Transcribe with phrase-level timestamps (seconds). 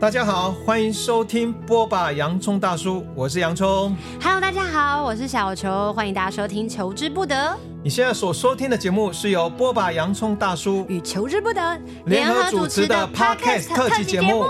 [0.00, 3.96] 大家好，欢迎收听波霸洋葱大叔，我是洋葱。
[4.20, 7.56] Hello，大家好，我是小球，欢迎大家收听求之不得。
[7.82, 14.44] 你现在所收听的节目是由波霸洋葱大叔与求之不得联合主持的 Podcast 特辑节目。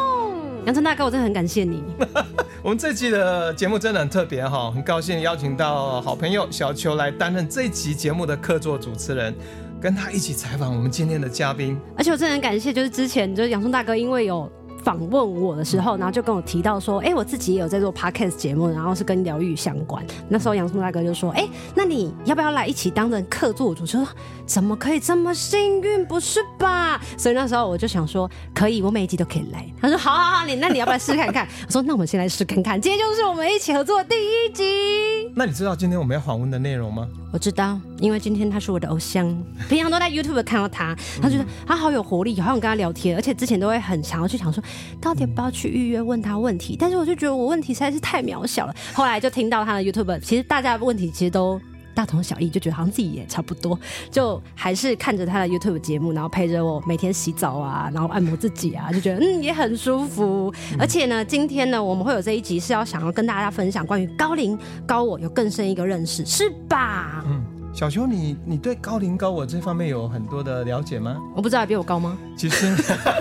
[0.65, 1.83] 洋葱大哥，我真的很感谢你。
[2.63, 9.35] 我们这期的节目真的很特别哈，很高兴邀请到好朋友小球来担任这一期节目的客座主持人，
[9.79, 11.79] 跟他一起采访我们今天的嘉宾。
[11.97, 14.51] 而且我真的很感谢，就是之前就是洋葱大哥，因为有。
[14.85, 20.05] 访问我的时候，然后就跟我提到说，哎、欸，我自己也有在做 podcast 节目，然后是跟疗愈相关。
[20.29, 24.07] 那时候洋葱大哥就说，哎、欸，那你要不要来一起当成客座主持人？
[24.47, 26.05] 怎么可以这么幸运？
[26.05, 27.01] 不是吧？
[27.17, 29.67] 所以那时候我就想说，可以，我每一集都可以来。
[29.81, 31.49] 他说，好好好，你那你要不要试看看？
[31.67, 32.79] 我说，那我们先来试看看。
[32.79, 35.33] 今天就是我们一起合作的第一集。
[35.35, 37.09] 那你知道今天我们要访问的内容吗？
[37.33, 39.27] 我知道，因为今天他是我的偶像，
[39.69, 44.63] 平常都在 YouTube 看到他，他觉得他好有活力，好想跟他聊天，而且之前都会很想要去想说，
[45.01, 48.75] 到底不要去预约问他问题，但是我就觉得我问题实在是太渺小了。
[48.93, 51.61] 后来就听到他的 YouTube，其实大家的问题其实都
[51.95, 53.79] 大同小异，就觉得好像自己也差不多，
[54.11, 60.53] 就还是看着他的 YouTube 节目，然后陪着我每天洗澡啊，然后按摩自己啊，就觉得嗯也很舒服。
[60.79, 67.23] 而且呢，今天呢，我们会有这一集是要想要跟大家分享关于高龄高我有更深一个认识，是吧？
[67.29, 67.54] 嗯。
[67.85, 71.19] 小球，你你对高龄高我这方面有很多的了解吗？
[71.37, 72.17] 我不知道还比我高吗？
[72.35, 72.75] 其实，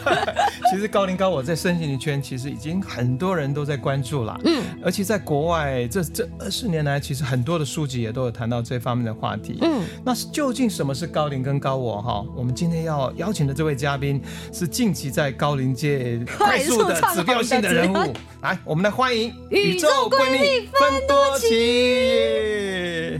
[0.71, 4.39] 其实高龄高我在身心灵圈其实已经很多人都在关注了。
[4.45, 9.57] 嗯，而且在国外这这二十年来，其实很多的书籍也都有谈到这方面的话题。
[9.59, 12.01] 嗯，那究竟什么是高龄跟高我？
[12.01, 14.21] 哈，我们今天要邀请的这位嘉宾
[14.53, 18.13] 是近期在高龄界 快速的指标性的人物。
[18.41, 23.19] 来，我们来欢迎宇宙闺蜜芬多奇。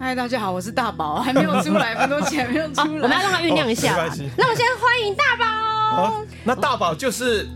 [0.00, 3.96] 嗨，大家好，我是大宝， 还没有出来，芬多奇还没有出来，我们要让他酝酿一下。
[3.96, 6.24] 哦、那我先欢迎大宝。
[6.44, 7.48] 那大宝就是。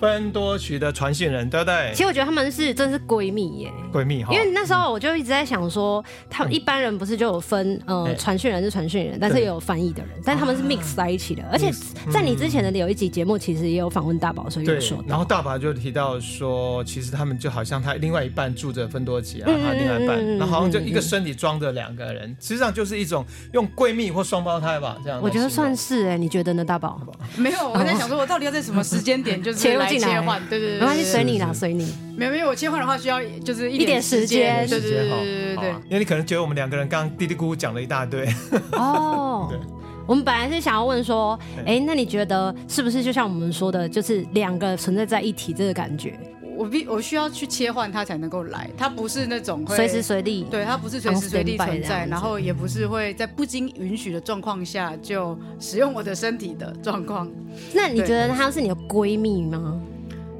[0.00, 1.90] 芬多奇的传讯人，对不对？
[1.92, 4.32] 其实我觉得他们是真是闺蜜耶，闺蜜哈。
[4.34, 11.42] 因为那时候我就一直在想说，他们一般人不是就有分呃传讯人是传讯人，但是也有翻译的人，但他们是 mix 在一起的。
[11.50, 11.70] 而且
[12.12, 15.02] 在你之前的有一集节目，其实也有访问大宝，所以有说。
[15.06, 25.20] 然后大宝就提到说，其实他们就好像他另外一半住着分多奇啊，他另外一半，那好像就一个身体装着两个人，实际上就是一种用闺蜜或双胞胎吧，这样。
[25.22, 27.00] 我觉得算是哎，你觉得呢，大宝？
[27.36, 29.98] 没有，我在想说，我到底要在什么时间点就是 来。
[29.98, 31.94] 切换，对对对，没关系，随你啦，随你。
[32.16, 35.68] 没有没有，我切换的话需要就是一点时间，对对对对对。
[35.88, 38.26] 因为你可能觉得我们两个人刚刚嘀嘀咕咕讲了一大堆。
[38.72, 39.58] 哦， 对，
[40.06, 46.18] 我们本来是想要问说，哎，那你觉得是不是就像我们说的，就是两个存在在一体这个感觉？
[46.56, 57.30] 我必我需要去切换它才能够来，它不是那种随时随地，对，它不是随时随地存在，然后也不是会在不经允许的状况下就使用我的身体的状况。
[57.72, 59.80] 那你觉得她是你的闺蜜吗？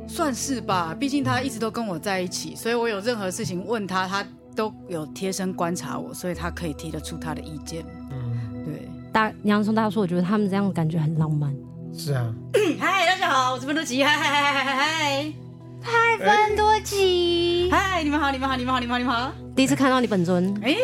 [0.07, 7.85] 算是吧，毕竟她一直都跟我在一起，所以我有任何事情问她，她都有贴身观察我，所以她可以提得出她的意见。
[8.13, 8.89] 嗯，对。
[9.13, 11.55] 大洋葱大叔，我觉得他们这样感觉很浪漫。
[11.97, 12.33] 是啊。
[12.79, 14.05] 嗨，大家好，我是芬多奇。
[14.05, 15.44] 嗨嗨嗨嗨嗨嗨。
[15.87, 17.69] 嗨，芬多奇！
[17.71, 19.31] 嗨，你们好，你们好，你们好，你们好，你们好！
[19.55, 20.75] 第一次看到你本尊，哎，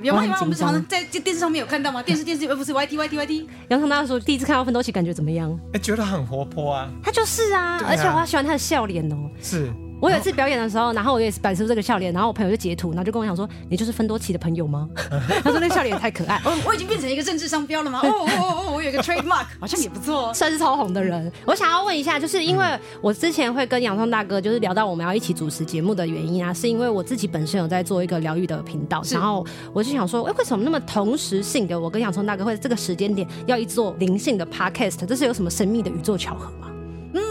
[0.00, 0.24] 有吗？
[0.24, 0.38] 有吗？
[0.42, 2.00] 我们常常在电视上面有看到吗？
[2.00, 3.48] 电视电视，呃，不是 Y T Y T Y T。
[3.68, 5.58] 杨康大叔说，第一次看到芬多奇，感觉怎么样？
[5.72, 6.88] 哎，觉得很活泼啊！
[7.02, 9.16] 他就是啊，而且我还喜欢他的笑脸哦。
[9.42, 9.72] 是。
[10.00, 14.86] 我有一次表演的时候，然后我也是摆出这个笑脸，然后我朋友就截图，然后就跟我讲说：“你就是芬多奇的朋友吗？”
[15.42, 18.00] 他说：“那笑脸也太可爱。”哦，我已经变成一个政治商标了吗？
[18.02, 21.32] 哦哦哦，我有一个 trademark，好像也不错，算是超红的人。
[21.46, 35.06] 我想要问一下，就是因为我之前会跟洋葱大哥就是聊到我们要一起主持节目的原因啊，是因为我自己本身有在做一个疗愈的频道，然后我就想说，哎，为什么那么同时性的我跟洋葱大哥会在这个时间点要一做灵性的 podcast？
[35.06, 36.68] 这是有什么神秘的宇宙巧合吗？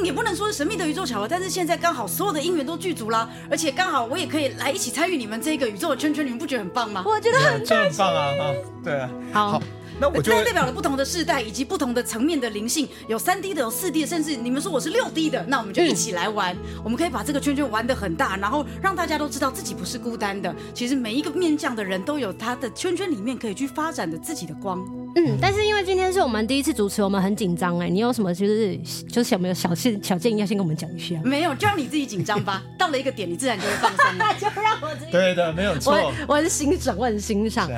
[0.03, 7.03] 嗯，也不能说是神秘的宇宙巧合，但是现在刚好所有的因缘都具足了，而且刚好我也可以来一起参与你们这个宇宙的圈圈，你们不觉得很棒吗？
[7.05, 7.65] 我觉得很
[7.97, 8.21] 棒啊！
[8.39, 8.53] 啊，
[8.83, 9.51] 对啊，好。
[9.53, 9.63] 好
[9.99, 16.53] 那我觉得代表了不同的世代以及不同的层面的灵性，有三 D 的，有四 D 的，甚至你们说我是六 D 的，那我们就一起来玩。
[16.55, 20.53] 嗯、我们可以把这个圈圈玩得很大，然后让大家都知道自己不是孤单的。
[20.73, 24.83] 其实每一个面向的人都有他的圈圈里面可以去发展的自己的光。
[25.15, 27.87] 嗯，但是因为今天是我们第一次主持，我们很紧张哎。
[27.87, 28.77] 你有什么就是
[29.07, 31.15] 就是有没有小事小建议要先跟我们讲一下？
[31.23, 32.63] 没有，就让你自己紧张吧。
[32.77, 34.17] 到了一个点，你自然就会放松。
[34.17, 35.11] 那 就让我自己。
[35.11, 36.11] 对的，没有错。
[36.27, 37.69] 我很欣赏，我很欣赏。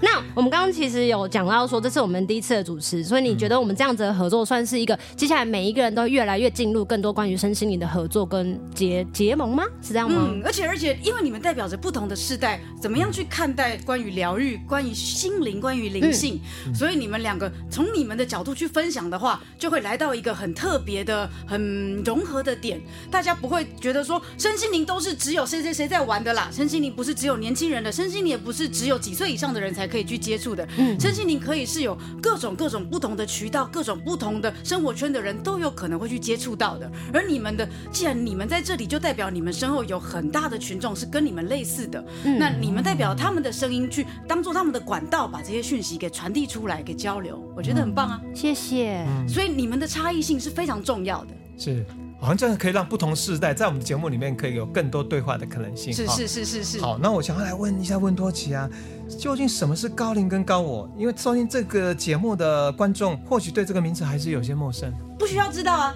[0.00, 9.64] 那我们刚刚其实有讲到说，这是我们第一次的主持，所以你觉得我们这样子的合作算是一个接下来每一个人都越来越进入更多关于身心灵的合作跟结结盟吗？
[9.82, 10.28] 是这样吗？
[10.30, 22.80] 嗯，而且而且，因为你们代表着不同的世代，怎么样去看待关于疗愈、关于心灵、关于灵性，嗯、所以你们两个从你们的角度去分享的话，就会来到一个很特别的、很融合的点。
[23.10, 30.68] 大家不会觉得说身心灵都是只有谁谁谁在玩的啦，身心灵不是只有年轻人的，身心灵也不是只有几岁以上的人才可以去接触的。
[30.76, 36.90] 嗯，身心灵可以是有各种各种不同的渠道，各种不同的生活圈的人都有可能会去接触到的。
[37.12, 42.04] 而你们的，既然你们在这里，就代表你们身后有很大的群众是跟你们类似的。
[42.24, 48.20] 嗯，那你们代表他们的声音去当做他们的管道，把这些讯息给传递出来，给交流，我觉得很棒啊。
[48.34, 49.04] 谢谢。
[49.26, 51.34] 所以你们的差异性是非常重要的。
[51.56, 51.84] 是。
[52.20, 55.92] 好像这样可以让不同世代在我们的节目里面可以有更多对话的可能性。
[55.92, 56.80] 是是是是是。
[56.80, 58.68] 好，那我想要来问一下问多奇啊，
[59.16, 60.90] 究竟什么是高龄跟高我？
[60.96, 64.92] 因为收听这个节目的观众或许对这个名词还是有些陌生。
[65.18, 65.94] 不需要知道啊，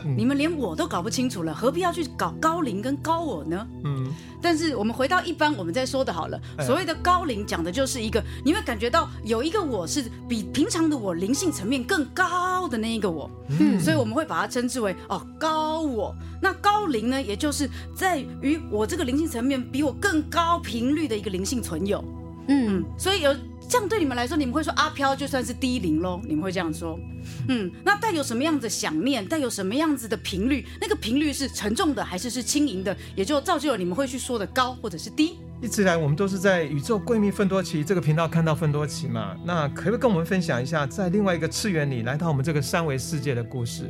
[0.16, 3.66] 你们连我都搞不清楚了，何必要去搞高龄跟高我呢？
[3.84, 4.10] 嗯。
[4.42, 16.14] 但是我们回到一般我们在说的好了，所谓的高龄讲的就是一个你会感觉到有一个我是比平常的我灵性层面更高的那一个我，嗯，所以我们会把它称之为哦高我。
[16.40, 22.04] 那高龄呢，也就是在于我这个灵性层面比我更高频率的一个灵性存有，
[22.48, 23.34] 嗯，所以有。
[23.68, 26.20] 这样对你们来说，你们会说阿飘就算是低龄喽？
[26.26, 26.98] 你们会这样说？
[27.46, 30.66] 嗯，那带有什么样子的想念，带有什么样子的频率？
[30.80, 32.96] 那个频率是沉重的还是是轻盈的？
[33.14, 35.38] 也就造就了你们会去说的高或者是低。
[35.62, 39.36] 一直以来，我们都是在宇宙闺蜜芬多奇这个频道看到芬多奇嘛。
[39.44, 43.88] 那可不可以跟我们分享一下，在另外一个次元里来到我们这个三维世界的故事？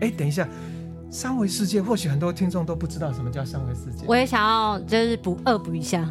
[0.00, 0.48] 哎，等一下，
[1.10, 4.06] 三维世界或许很多听众都不知道什么叫三维世界。
[4.06, 6.10] 我也想要就是补恶补一下。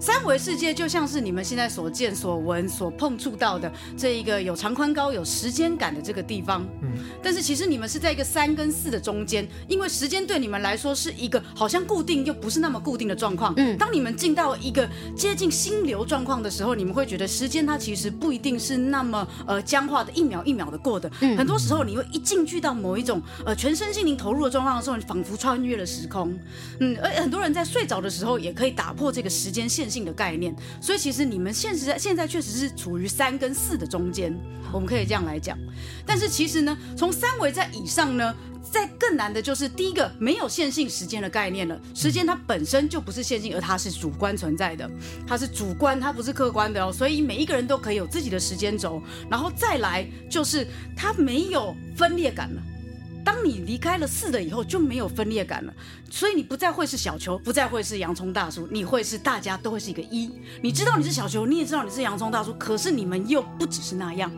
[0.00, 6.64] 三维世界就像是你们现在所见、所闻、所碰触到的这一个有长宽高、有时间感的这个地方。
[6.82, 6.88] 嗯，
[7.20, 13.52] 但是其实你们是在一个三跟四的中间，因为时间对你们来说是一个好像固定又不是那么固定的状况。
[13.56, 21.10] 嗯，当你们进到一个接近心流状况的时候，你们会觉得时间它其实不一定是那么呃僵化的，一秒一秒的过的。
[21.22, 26.38] 嗯，很多时候你会一进去到某一种呃全身心灵投入的状况的时候，你仿佛穿越了时空。
[26.78, 34.34] 嗯，而很多人在睡着的时候也可以打破这个时间线性的概念，所以其实你们现实在现在确实是处于三跟四的中间，
[34.72, 35.56] 我们可以这样来讲。
[36.06, 41.80] 但是其实呢，从三维在以上呢，在更难的就是第一个没有线性时间的概念了。
[41.94, 44.90] 时间它本身就不是线性，而它是主观存在的，
[45.26, 46.92] 它是主观，它不是客观的哦。
[46.92, 52.62] 所以每一个人都可以有自己的时间轴，然后再来就是它没有分裂感了。
[53.24, 55.72] 当你离开了四的以后，就没有分裂感了，
[56.10, 60.30] 所以你不再会是小球，不再会是洋葱大叔，你会是大家都会是一个一。
[60.62, 64.30] 你知道你是小球，你也知道你是洋葱大叔，可是你们又不只是那样。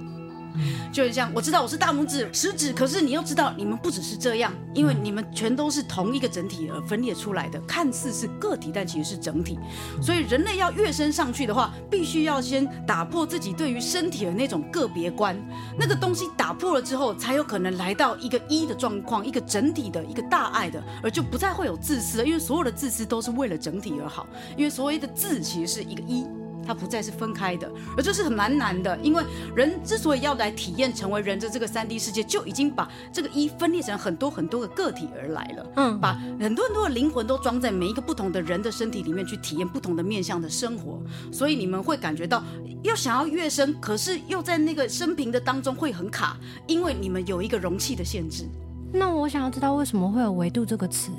[0.92, 9.58] 就很像，我知道我是大拇指、食指，可是你要知道你们不只是这样，因为你们全都是同一个整体而分裂出来的，看似是个体，但其实是整体。
[10.02, 15.36] 所以人类要跃升上去的话，必须要先打破自己对于身体的那种个别观，
[15.78, 24.26] 那个东西打破了之后，才有可能来到一个一的状况，一个整体的一个大爱的，而就不再会有自私，因为所有的自私都是为了整体而好，
[24.56, 26.26] 因为所谓的自其实是一个一。
[26.70, 29.24] 它不再是分开的，而这是很蛮难的，因为
[29.56, 35.66] 人之所以要来体验成为人的这个三 D 世界，就已经把这个一分裂成很多很多个个体而来了。
[35.74, 42.40] 嗯，把很多很多的灵魂都装在每一个不同的人的身体里面去体验不同的面向的生活，所以你们会感觉到
[42.84, 46.36] 又想要跃升，可是又在那个生平的当中会很卡，
[46.68, 48.44] 因为你们有一个容器的限制。
[48.92, 51.10] 那我想要知道为什么会有维度这个词？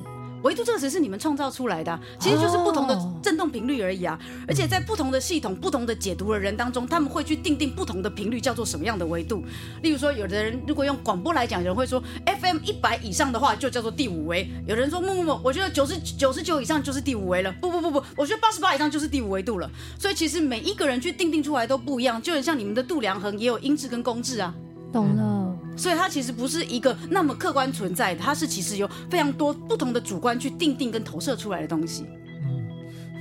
[0.44, 4.20] 维度这个词是你们创造出来的，其实就是不同的振动频率而已啊。
[4.48, 9.44] 而且在不同的系统、不同的解读的人当中，他们会去定定不同的频率叫做什么样的维度。
[9.84, 14.50] 例如说，有的人如果用广播来讲，有人会说 FM 一百以上的话就叫做第五维。
[14.68, 17.52] 有人说不不不，我觉得九十九十九以上就是第五维了。
[17.62, 19.70] 不不不不，我觉得八十八以上就是第五维度了。
[20.00, 24.54] 所以其实每一个人去定定出来都不一样，就很像你们的度量衡也有音质跟公质啊。
[24.92, 25.41] 懂了。
[25.78, 32.06] 所以它其实不是一个那么客观存在的，它是其实有非常多不同的主观去定定跟投射出来的东西。
[32.44, 32.68] 嗯，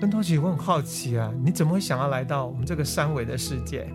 [0.00, 3.88] 芬多奇，我很好奇啊，你怎么会想要来到我们这个三维的世界？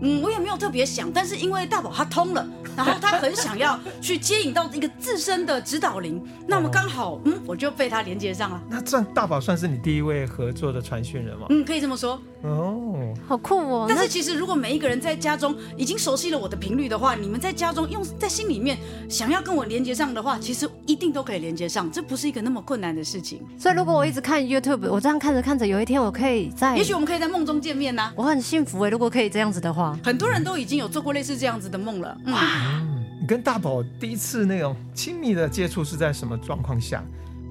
[0.00, 2.46] 嗯，我也没有特别想，但是因为大宝他通了，
[2.76, 8.60] 然后他很想要去接引到一个自身的指导灵，那么刚好，嗯，我就被他连接上了。
[8.68, 11.46] 那这样大宝算是你第一位合作的传讯人吗？
[11.50, 12.20] 嗯，可以这么说。
[12.42, 13.86] 哦，好酷哦！
[13.88, 18.76] 但是其实如果每一个人在家中已经熟悉了我的频率的话，你们在家中用在心里面
[19.08, 23.40] 想要跟我连接上的话，其实一定都可以连接上，这不是一个那么困难的事情。
[23.58, 28.12] 所以如果我一直看 YouTube，我这样看着看着，有一天我可以在，也许我们可以在梦中见面呢、啊。
[28.14, 32.16] 我很幸福哎，如果可以这样子的话，很多人都已经有做过类似这样子的梦了。
[32.26, 32.40] 哇、
[32.80, 37.02] 嗯，你跟大宝第一次那种亲密的接触是在什么状况下？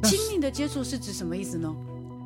[0.04, 1.74] 亲密的接触是指什么意思呢？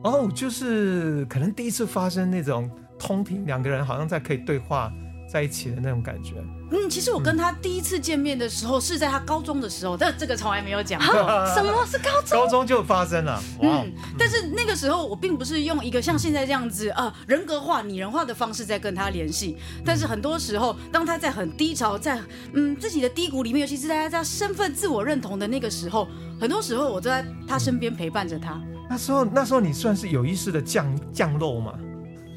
[0.03, 4.91] 哦，就是可能第一次发生那种通频，两个人好像在可以对话
[5.31, 6.35] 在一起的那种感觉。
[6.69, 11.13] 嗯，其实我跟他第一次见面的时候是在他高中的时候，但这个从来没有讲过。
[11.55, 12.37] 什么是高中？
[12.37, 13.41] 高中就发生了。
[13.61, 19.57] 嗯，但是那个时候我并不是用一个像现在这样子啊、呃、人格化、拟人化的方式在跟他联系。
[19.85, 22.19] 但是很多时候，当他在很低潮、在
[22.53, 26.07] 嗯自己的低谷里面，尤其是大家在他身份自我认同的那个时候，
[26.39, 28.61] 很多时候我都在他身边陪伴着他。
[28.89, 31.73] 那时候，那时候你算是有意识的降降落吗？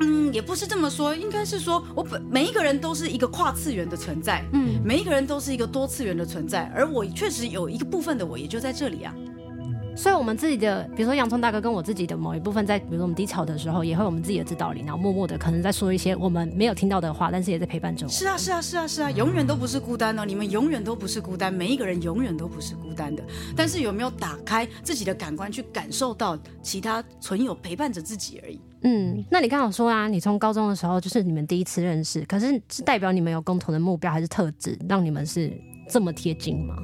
[0.00, 9.14] 嗯，也不是这么说，应该是说我本每一个人都是一个跨次元的存在，嗯，每一个人都是一个多次元的存在，而我确实有一个部分的我也就在这里啊。
[9.96, 18.10] 所以，我们自己的，比如说洋葱大哥跟我自己的某一部分，在比如说我们低潮的时候，也会我们自己的指导灵，然后默默的可能在说一些我们没有听到的话，但是也在陪伴着我。
[18.10, 23.22] 是啊，是啊，是啊，是啊，永远都不是孤单哦，你们永远都不是孤单，每一个人永远都不是孤单的。
[23.56, 28.60] 但是有没有打开自己的感官去感受到其他存有陪伴着自己而已？
[28.82, 35.52] 嗯，那你刚好说啊，你从高中的时候就是你们第一次认识，可是是代表你们有共同的目标还是特质，让你们是
[35.90, 36.74] 这么贴近吗？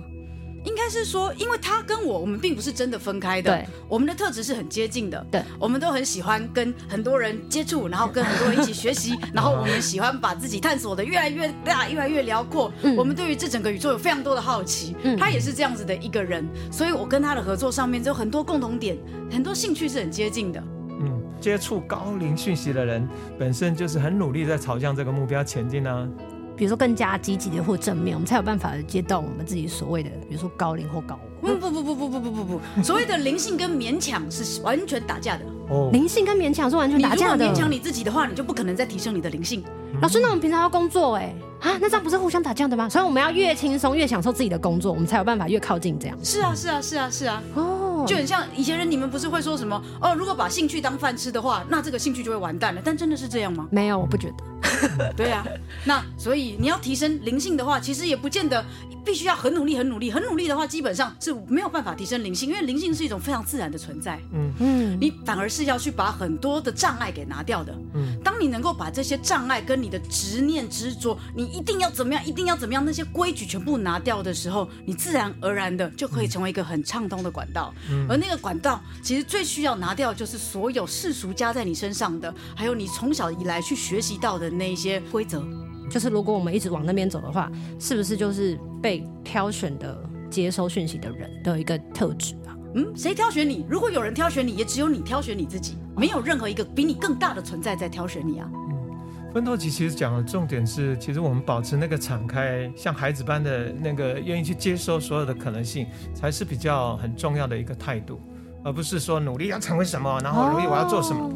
[0.67, 3.51] 应该是说，因为他跟我，我们并不是真的分开的。
[3.51, 5.25] 对，我们的特质是很接近的。
[5.31, 12.73] 对，我们都很喜欢跟很多人接触，然后跟很多人一起学习， 然后我们喜欢把自己探索的越来越大，越来越辽阔。
[12.83, 14.97] 嗯，我们对于这整个宇宙有非常多的好奇。
[15.05, 18.99] 嗯，他也是这样子的一个人，所以我跟他的合作上面就有很多共同点，
[19.31, 20.61] 很多兴趣是很接近的。
[21.01, 23.09] 嗯，接触高龄讯息的人
[23.39, 26.09] 本身就是很努力在朝向这个目标前进呢、啊。
[26.57, 31.49] 比如说更加积极的或正面，我们才有办法接到我们自己所谓的，比如说高龄或高我。
[31.49, 35.45] 不不不不不不不不不， 所谓的灵性跟勉强是完全打架的。
[35.69, 37.45] 哦，灵性跟勉强是完全打架的。
[37.45, 39.63] 勉强你自己的话，你就不可能再提升你的灵性。
[40.01, 42.89] 老师，那我们平常要工作哎，啊，那这样不是互相打架的吗？
[42.89, 46.19] 所以我们要越轻松越享受自己的工作，我们才有办法越靠近这样。
[46.23, 47.43] 是啊是啊是啊是啊。
[47.55, 50.15] 哦，就很像以前人，你们不是会说什么哦？
[50.15, 52.81] 如果把兴趣当饭吃的话，那这个兴趣就会完蛋了。
[52.85, 53.69] 但真的是这样吗？
[53.71, 54.35] 没有，我不觉得。
[55.17, 55.45] 对啊，
[55.85, 58.65] 那所以你要提升灵性的话，其实也不见得
[59.05, 64.19] 必须要很努力、很努力、很努力的话，基本上是没有办法提升灵性，因为灵性是一种非常自然的存在。
[64.33, 67.75] 嗯嗯，你反而是要去把很多的障碍给拿掉的。
[67.95, 77.73] 嗯，当你能够把这些障碍跟你的执念执着，你一定要怎么样，一定要怎么样，那些规矩全部拿掉的时候，你自然而然的就可以成为一个很畅通的管道。
[77.91, 85.43] 嗯，而那个管道其实最需要拿掉，就是所有世俗加在你身上的，还有你从小以来去学习到的那一些规则，
[85.91, 89.97] 就是如果我们一直往那边走的话，是不是就是被挑选的
[90.31, 92.57] 接收讯息的人的一个特质啊？
[92.75, 93.65] 嗯，谁挑选你？
[93.69, 98.51] 如果有人挑选你，也只有你挑选你自己，没有任何一个比你更大的存在在挑选你啊。
[98.53, 108.21] 嗯，奋斗集其实讲的重点是，其实我们保持那个敞开，像孩子般的那个愿意去接收所有的可能性，才是比较很重要的一个态度，
[108.65, 111.25] 而不是说努力要成为什么，然后努力我要做什么。
[111.25, 111.33] 哦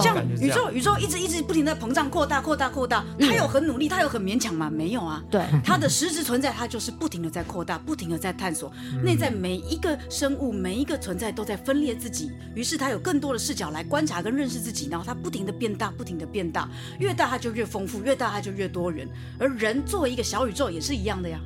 [0.00, 3.04] 像宇宙，宇宙一直一直不停的膨胀、扩大、扩大、扩大。
[3.18, 4.70] 它有很努力，它有很勉强吗？
[4.70, 5.22] 没有啊。
[5.30, 8.72] 对，它的实质存在，它就是不停的在扩大，不停的在探索。
[9.02, 16.68] 内在每一个生物，每一个存在都在分裂自己，于是它有更多的视角来观察跟认识自己，然后它不停的变大，不停的变大，
[16.98, 19.08] 越大它就越丰富，越大它就越多元。
[19.38, 21.38] 而人作为一个小宇宙也是一样的呀。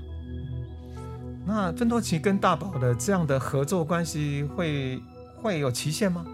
[1.44, 5.00] 那芬多奇跟大宝的这样的合作关系会
[5.40, 6.24] 会有期限吗？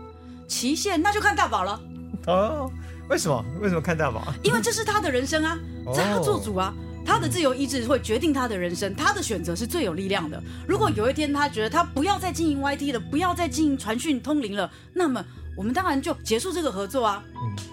[0.48, 1.80] 期限那就看大宝了。
[2.26, 2.70] 哦，
[3.08, 3.44] 为什么？
[3.60, 4.32] 为什么看大宝？
[4.42, 5.58] 因为这是他的人生啊，
[5.94, 6.72] 是他做主啊，
[7.04, 10.42] 他的自由意志会决定他的人生，他的选择是最有力量的。
[10.66, 15.24] 如果有一天他觉得他不要再经营 YT 了，不要再经营传讯通灵了，那么
[15.56, 17.22] 我们当然就结束这个合作啊。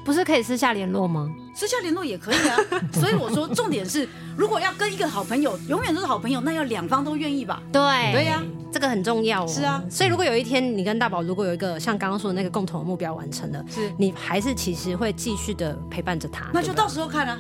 [0.04, 1.30] 不是可以私下联络吗？
[1.56, 2.58] 私下联络也可以啊。
[2.94, 7.62] 所以我说，重点是，如果要跟一个好朋友永远都是好朋友，那要两方都愿意吧？
[7.72, 7.82] 对，
[8.12, 8.42] 对呀。
[8.72, 9.48] 这个很重要哦。
[9.48, 17.40] 是啊，所以如果有一天你跟大宝如果有一个像刚刚说的那个共同的目标完成了，是你还是其实会继续的陪伴着他，那就到时候看啊。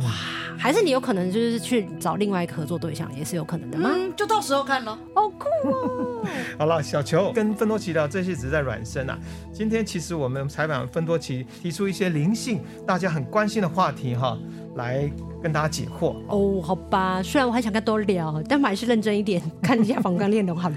[0.00, 0.10] 哇，
[0.58, 3.90] 还是你有可能就是去找另外一个合作对象，也是有可能的吗？
[3.92, 4.98] 嗯，就到时候看咯。
[5.14, 6.24] 好酷哦。
[6.58, 9.18] 好了，小球跟芬多奇聊这些只是在软身啊。
[9.52, 14.36] 今天其实我们采访芬多奇，提出一些灵性大家很关心的话题哈，
[14.74, 15.10] 来
[15.42, 16.16] 跟大家解惑。
[16.28, 20.76] 哦，好吧，虽然我还想跟多聊，但我还是认真一点，看一下访纲内容好了。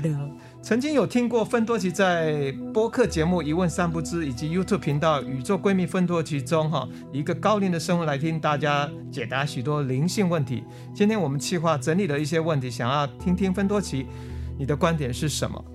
[0.62, 10.64] 曾经有听过芬多奇在播客节目《一问三不知》以及 YouTube 频道《宇宙闺蜜芬多奇》中，哈，一个高龄的生物来听大家解答许多灵性问题。
[10.94, 14.06] 今天我们计划整理了一些问题，想要听听芬多奇
[14.60, 15.66] 你的观点是什么？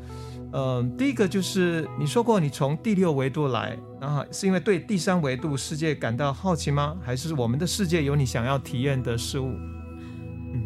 [0.52, 6.94] 嗯，第一个就是你说过你从第六维度来，然后是因为对第三维度世界感到好奇吗？
[7.02, 9.56] 还是我们的世界有你想要体验的事物？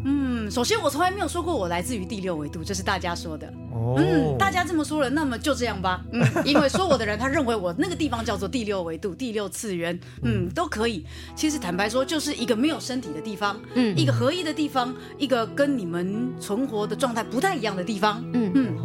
[0.05, 3.47] 嗯，首先我从来没有说过我来自于第六维度，这是大家说的。
[3.73, 6.03] 哦，嗯，大家这么说了，那么就这样吧。
[6.13, 11.05] 嗯，因为说我的人，他认为我那个地方叫做第六维度、第六次元，嗯，都可以。
[11.35, 18.77] 其实坦白说，就是一个没有身体的地方，嗯，一个合一的地方，一个跟你们存活的状态不太一样的地方，嗯嗯，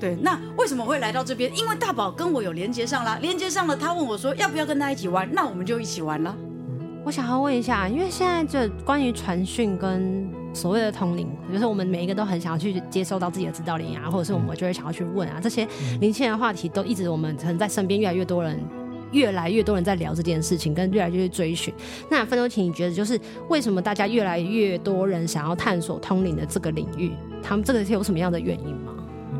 [0.00, 0.16] 对。
[0.22, 1.54] 那为什么会来到这边？
[1.56, 3.76] 因为大宝跟我有连接上了，连接上了。
[3.76, 6.36] 他问我说要不要跟他一起玩，那我们就一起玩了。
[7.04, 15.66] 我想要问一下，因为现在这关于传讯跟所谓的通灵，就是我们每一个都很想要去接受到自己的指导灵啊，或者是我们就会想要去问啊，这些
[16.00, 18.58] 灵性的话题都一直我们可能在身边越来越多人，
[19.12, 21.72] 越来越多人在聊这件事情，跟越来越去追寻。
[22.10, 23.18] 那芬多奇，你觉得就是
[23.48, 27.12] 为什么大家越来越多人想要探索通灵的这个领域？
[27.42, 28.92] 他们这个是有什么样的原因吗？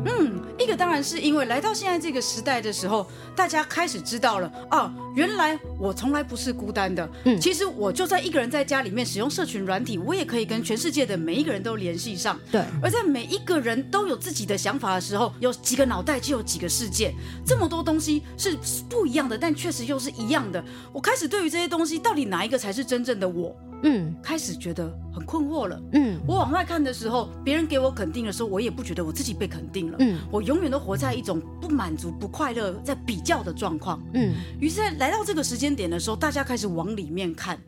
[0.05, 7.09] 嗯，一个当然是因为来到现在这个时代的时候，大家开始知道了哦，原来我从来不是孤单的。
[7.25, 12.39] 嗯，其实我就在一个人在家里面使用社群软体，我也可以跟全世界的每一个人都联系上。
[12.51, 17.13] 对，而在每一个人都有自己的想法的时候，有几个脑袋就有几个世界，
[17.45, 18.57] 这么多东西是
[18.89, 20.63] 不一样的，但确实又是一样的。
[20.91, 23.55] 我开始对于这些东西，到底哪一个才是真正的我？
[23.85, 25.77] 嗯，开始觉得很困惑了。
[25.91, 29.97] 嗯，我往外看的时候，别人给我肯定的时候，我也不觉得我自己被肯定了。
[29.99, 34.01] 嗯，我永远都活在一种不满足、不快乐、在比较的状况。
[34.13, 37.61] 嗯，于是，在来到这个时间点的时候，大家开始往里面看。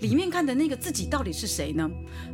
[0.00, 1.88] 里面看的那个自己到底是谁呢？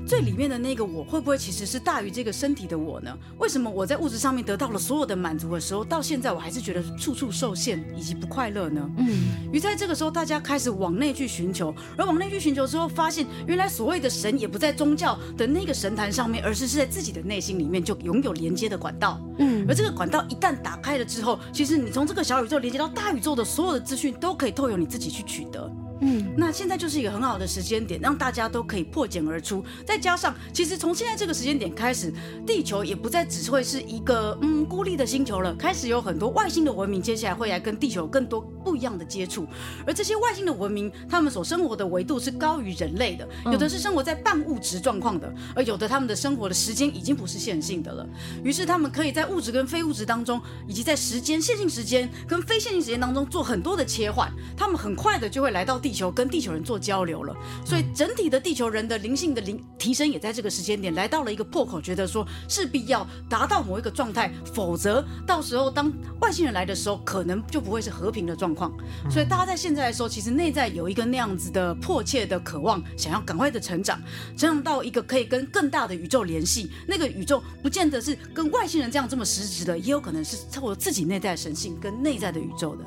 [0.06, 3.16] 最里面的那个我会不会其实是大于这个身体的我呢？
[3.38, 8.90] 为什么我在物质上面得到了所有的满足的时候，到现在我还是觉得处处受限以及不快乐呢？
[8.98, 19.18] 嗯，于在这个时候，大家开始往内去寻求，而往内去寻求之后，发现原来所谓的神也不在宗教的那个神坛上面，而是是在自己的内心里面就拥有连接的管道。
[19.38, 25.70] 嗯，而这个管道一旦打开了之后，其实你从这个小宇宙连接到大宇宙的所有的资讯，都可以透由你自己去取得。
[26.06, 29.64] 嗯，那现在就是一个很好的时间点，让大家都可以破茧而出。
[29.86, 32.12] 再加上，其实从现在这个时间点开始，
[32.46, 39.46] 地球也不再只会是一个嗯孤立的星球了，开始有很多外星的文明，接下来会来跟地球更多不一样的接触。
[39.86, 48.06] 而这些外星的文明，他们所生活的维度是高于人类的，有的是生活在半物质状况的，而有的他们的生活的时间已经不是线性的了。
[48.42, 54.32] 于是他们可以在物质跟非物质当中，以及在时间线性时间跟非线性时间当中做很多的切换。
[54.56, 68.72] 他们很快的就会来到地球跟地球人做交流了，所以整体的地球人的灵性的灵提升也在这个时间点来到了一个破口，觉得说势必要达到某一个状态，否则到时候当外星人来的时候，可能就不会是和平的状况。
[69.10, 74.00] 所以大家在现在的时候，其实内在有一个那样子的迫切的渴望，想要赶快的成长，
[74.36, 76.70] 成长到一个可以跟更大的宇宙联系。
[76.86, 82.84] 那个宇宙不见得是跟外星人这样这么实质的，也有可能是透过自己内在的神性跟内在的宇宙的。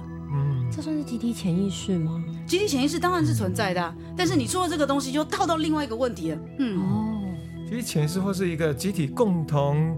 [0.70, 2.24] 这算是集体潜意识吗？
[2.46, 6.38] 集体潜意识当然是存在的，啊，但是你说的这个东西就套到另外一个问题了。
[6.60, 7.26] 嗯哦，
[7.68, 9.98] 集体潜意识或是一个集体共同，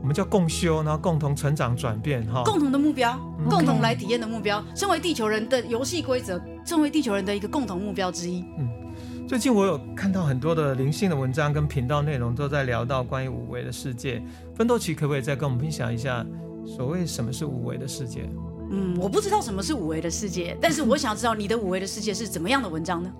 [0.00, 8.44] 我们叫共修，然后共同成长转变哈，共同的目标，共同来体验的目标，身为地球人的游戏规则，身为地球人的一个共同目标之一。
[8.58, 8.68] 嗯，
[9.26, 14.22] 最近我有看到很多的灵性的文章跟频道内容都在聊到关于五维的世界，
[14.54, 16.24] 奋斗奇可不可以再跟我们分享一下，
[16.64, 18.28] 所谓什么是五维的世界？
[18.70, 23.10] 嗯，我不知道什么是五维的世界，但是我想知道你的五维的世界是怎么样的文章呢？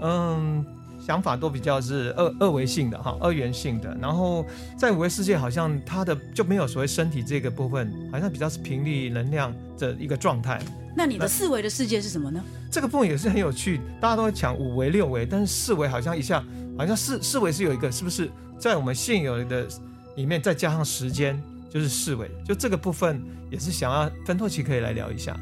[0.00, 0.64] 嗯，
[0.98, 3.96] 想法都比较是二二维性的哈，二元性的。
[4.00, 4.44] 然后
[4.76, 10.60] 在五维世界，好像它的就没有所谓身体这个部分，好像比较是频率能量的一个状态。
[10.96, 12.42] 那你的四维的世界是什么呢？
[12.70, 16.44] 这个部分也是很有趣，大家都会讲五维、六维，但是四维好像一下
[16.76, 19.66] 好像四四维是有一个，是不是在我们现有的
[20.16, 21.40] 里面再加上时间？
[21.70, 25.38] 就是四维，就这个部分也是想要芬多奇可以来聊一下。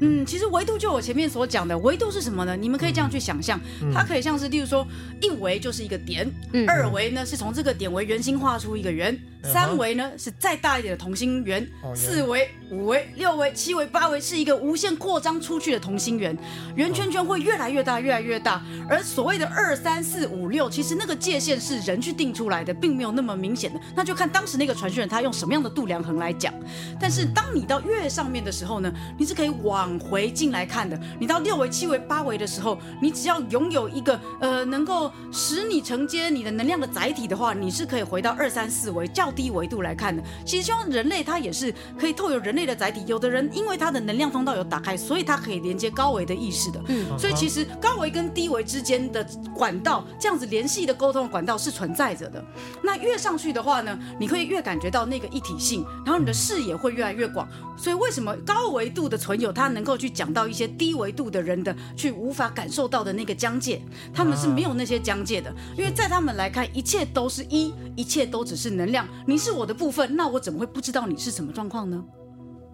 [0.00, 2.56] 嗯，其实维度就我前面所讲的维度是什么呢？
[2.56, 4.86] 你们可以这样去想象，嗯、它可以像是，例如说
[5.20, 9.18] 一维就是一个点，嗯、二维呢是从这个点为圆心画出一个圆。
[9.42, 16.36] 三维呢是再大一点的同心圆，四维、五维、六维、七维、八维是一个无限扩张出去的同心圆，
[16.76, 18.62] 圆圈圈会越来越大，越来越大。
[18.88, 23.80] 而所谓的二三四五六，其实那个界限是人去定出来的，并没有那么明显的。
[23.96, 26.52] 那就看当时那个传讯人他用什么样的度量衡来讲。
[27.00, 31.00] 但是当你到越上面的时候呢，你是可以往回进来看的。
[31.18, 39.29] 你到六维、七维、八维的时候，你只要拥有一个呃能够使你承接你的能量的载体的话，你是可以回到二三四维较。
[39.30, 40.22] 较低维度来看的。
[40.44, 46.82] 其实希望人类它也是可以透过人类的载体，有的人因为他的能量通道有打开，所以他可以连接高维的意识的。
[46.88, 52.44] 嗯，所以其实高维跟低维之间的管道，这样子联系的沟通的管道是存在着的。
[52.82, 57.48] 那越上去的话呢，你会越感觉到那个一体性，然后你的视野会越来越广。
[57.76, 63.80] 所以为什么高维度的存有他能够去讲到一些低维度的人的去无法感受到的那个疆界？
[64.12, 69.06] 他们是没有那些疆界的，因为在他们来看，一切都是一，一切都只是能量。
[69.26, 72.04] 你是我的部分，那我怎么会不知道你是什么状况呢？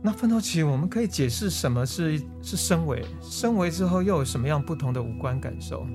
[0.02, 3.04] 那奋斗奇，我们可以解释什么是是升维？
[3.20, 5.86] 升维之后又有什么样不同的五官感受？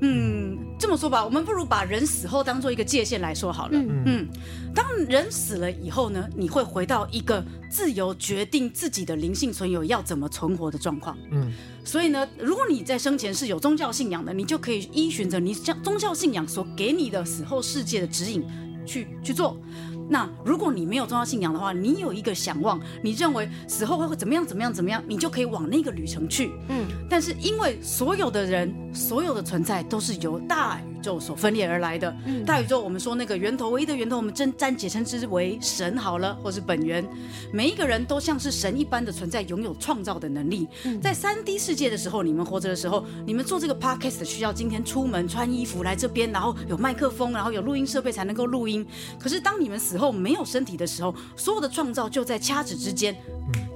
[0.00, 3.72] 嗯，这么说吧，我们不如把人死后当做一个界限来说好了。
[3.76, 4.28] 嗯嗯，
[4.72, 11.18] 当人死了以后呢，你会回到一个自由决定自己的灵性存有要怎么存活的状况。
[11.32, 11.52] 嗯，
[11.84, 18.46] 所以呢，如果你在生前是有宗教信仰的，你就可以依循着你宗教信仰所给你的死后世界的指引
[18.86, 19.60] 去去做。
[20.08, 26.50] 那如果你没有宗教信仰的话，你有一个想望，你认为死后会会怎么样怎么样怎么样，你就可以往那个旅程去。
[26.68, 32.14] 嗯，但是因为所有的人，所有的存在都是由大宇宙所分裂而来的。
[32.26, 37.06] 嗯，大宇宙我们说那个源头，唯一的源头，我们真暂且称之为神好了，或是本源。
[37.52, 40.68] 每一个人都像是神一般的存在，拥有创造的能力。
[41.02, 48.86] 在三 D 世界的时候，你们活着的时候，你们做这个 podcast 需要今天出门穿衣服来这边，然后有麦克风，然后有录音设备才能够录音。
[49.18, 53.16] 可是当你们死后没有身体的时候，所有的创造就在掐指之间，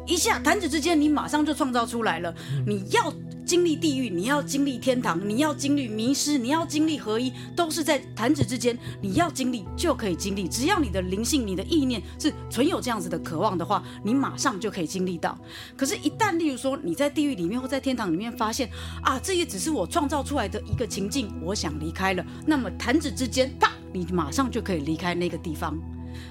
[0.07, 2.35] 一下弹指之间，你马上就创造出来了。
[2.67, 3.13] 你要
[3.53, 8.75] 经历地狱，你要经历天堂，你要经历迷失，你要经历合一，都是在弹指之间。
[9.03, 15.39] 你要经历就可以经历，只要你的灵性、你的意念是存有这样子的渴望的话，你马上就可以经历到。
[15.77, 18.71] 可是，一旦例如说你在地狱里面或在天堂里面发现
[19.03, 25.79] 啊，这也只是我创造出来的一个情境，我想离开了，那么弹指之间，啪，你马上就可以离开那个地方。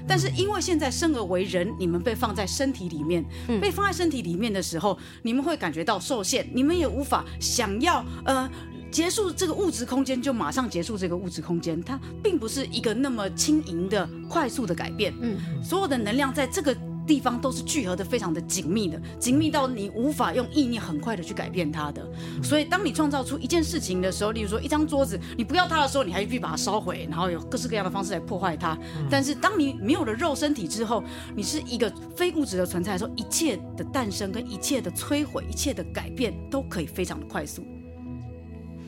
[0.08, 3.26] 但是因为现在生而为人，你们被放在身体里面，
[3.60, 8.50] 被放在身体里面的时候，你们会感觉到受限，你们也无法想要呃
[8.92, 15.14] 结束这个物质空间就马上结束这个物质空间，它并不是一个那么轻盈的、快速的改变。
[15.22, 16.76] 嗯，所有的能量在这个。
[17.12, 22.10] 地方都是聚合的非常的紧密的，紧密到你无法用意念很快的去改变它的。
[22.42, 28.78] 所以，当你创造出一件事情的时候，例如说一张桌子，你不要它的时候，你还必须把它烧毁，然后有各式各样的方式来破坏它。
[29.10, 31.04] 但是，当你没有了肉身体之后，
[31.36, 37.62] 你是一个非物质的存在的时候，一切的诞生跟一切的摧毁、一切的改变都可以非常的快速。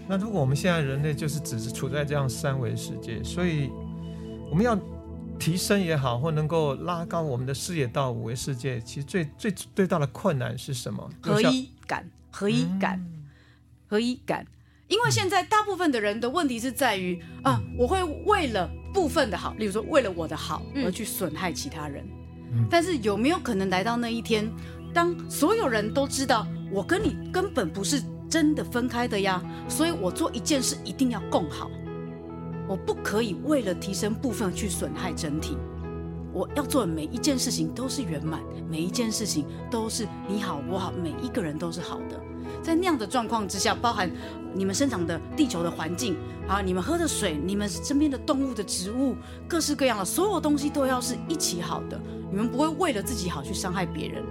[0.07, 3.69] 那如果我们现在人类就是只是处在这样三维世界，所以
[4.49, 4.79] 我们要。
[5.43, 11.09] 提升也好，或能够拉高我们的视野到五维世界，其实最最最大的困难是什么？
[11.21, 13.25] 合一感，合一感，嗯、
[13.89, 14.47] 合一感。
[14.87, 22.07] 因为现在大部分的人的问题是在于、嗯、啊，我会为了部分的好，例如说为了我的好而去损害其他人。
[22.53, 24.49] 嗯、但是有没有可能来到那一天，
[24.93, 29.43] 当所有人都知道我跟你根本不是真的分开的呀？
[29.67, 31.69] 所以我做一件事一定要共好。
[32.73, 35.55] 我不可以为了提升部分去损害整体。
[36.33, 42.19] 我要做的每一件事情都是圆满，每一件事情都是你好我好，每一个人都是好的。
[42.63, 44.09] 在那样的状况之下，包含
[44.55, 46.15] 你们生长的地球的环境
[46.47, 49.15] 啊，你们喝的水，你们身边的动物的植物，
[49.47, 52.01] 各式各样的所有东西都要是一起好的。
[52.31, 54.23] 你们不会为了自己好去伤害别人。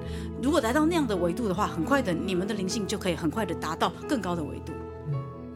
[0.43, 4.73] 如果来到那样的维度的话，很快的，你们的灵性就可以很快的达到更高的维度。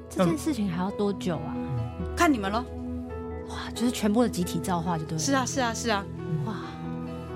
[0.09, 1.57] 这件事情还要多久啊？
[2.15, 2.65] 看你们喽，
[3.49, 5.19] 哇，就是全部的集体造化就对了。
[5.19, 6.05] 是啊，是啊，是啊，
[6.45, 6.55] 哇。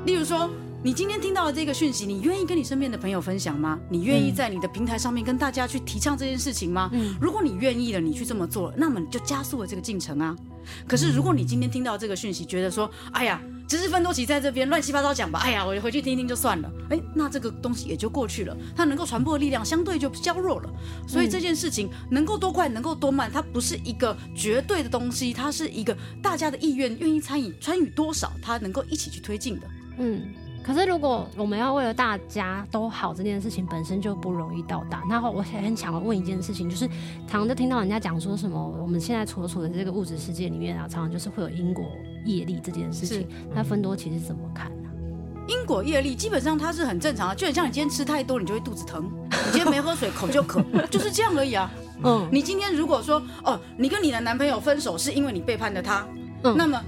[0.05, 0.51] 例如说，
[0.83, 3.79] 你今天听到的这个讯息，你愿意跟你身边的朋友分享吗？
[3.89, 6.91] 你愿意在你的平台上面跟大家去提倡这件事情吗？
[6.93, 10.37] 嗯，如果你愿意了，你去这么做，那么你就加速了这个进程啊。
[10.89, 13.41] 可是，如果你今天听到这个讯息，觉得说，哎呀。
[13.71, 16.69] 知识分多奇在这边乱七八糟讲吧，哎呀，我回去听听就算了。
[16.89, 20.69] 哎，那这个东西也就过去了，它能够传播的力量相对就削弱了。
[21.07, 29.69] 所以这件事情能够多快，能够多慢，它不是一个绝对的东西，它是一个大家的意愿，愿意参与，参与多少，它能够一起去推进的。
[29.99, 30.21] 嗯。
[30.63, 35.03] 可是，如果我们要为了大家都好，这件事情本身就不容易到达。
[35.09, 36.87] 那我很想要问一件事情，就是
[37.27, 41.85] 常常就听到人家讲说什么，我们现在所处的这个物质世界里面啊，常常就是会有因果
[42.25, 43.27] 业力这件事情。
[43.53, 44.89] 那芬多其实怎么看呢？
[45.49, 51.69] 因果业力基本上它是很正常的，就很像你今天吃太多，你就会肚子疼；你今天没喝水，口就渴，就是这样而已啊。
[52.05, 56.07] 嗯， 你今天如果说哦，你跟你的男朋友分手是因为你背叛了他，
[56.45, 56.81] 嗯，那么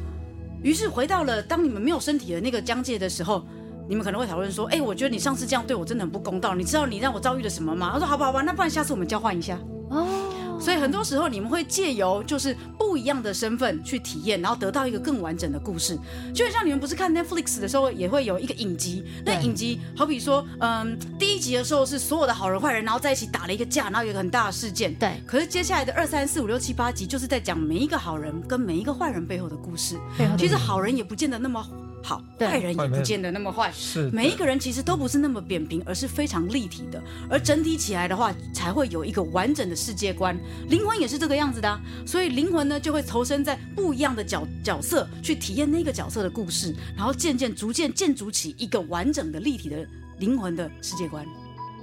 [0.62, 3.42] 于是回到了当你们没有身体的那个疆界的时候。
[3.88, 6.54] 你们可能会讨论说：“哎，我觉得你上次这样对我真的很不公道。
[6.54, 9.58] 你知道你让我遭遇了什么吗？”他说：“好吧，好吧，那不然下次我们交换一下。”
[9.90, 15.98] 哦，所以很多时候你们会借由就是不一样的身份去体验，然后得到一个更完整的故事。
[16.34, 24.94] 就很像你们不是看 Netflix 的时候也会有一个影集，那影集好比说，嗯，第一集的时候是所有的好人坏人然后在一起打了一个架，然后有一个很大的事件。
[24.94, 25.20] 对。
[25.26, 29.98] 可是接下来的二三四五六七八集就是在讲每一个好人跟每一个坏人背后的故事。
[30.38, 31.62] 其实好人也不见得那么。
[32.02, 33.70] 好，坏人也不见得那么坏。
[33.72, 37.02] 是，每一个人其实都不是那么扁平，而是非常立体的。
[37.30, 40.36] 而整体起来的话，才会有一个完整的世界观。
[40.68, 49.86] 灵魂也是这个样子的啊，所以灵魂呢就会投身在不一样的角角色，去体验那个角色的故事，然后渐渐逐渐建筑起一个完整的立体的
[50.18, 51.24] 灵魂的世界观。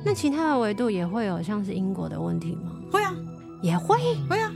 [0.04, 2.72] 那其他的维度也会有像是因果的问题吗？
[2.92, 3.16] 会啊，
[3.62, 3.98] 也会，
[4.30, 4.52] 会啊。